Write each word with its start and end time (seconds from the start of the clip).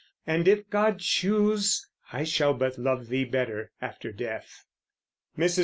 and, 0.25 0.47
if 0.47 0.67
God 0.71 0.97
choose, 0.97 1.87
I 2.11 2.23
shall 2.23 2.55
but 2.55 2.79
love 2.79 3.05
thee 3.09 3.23
better 3.23 3.69
after 3.79 4.11
death. 4.11 4.65
Mrs. 5.37 5.59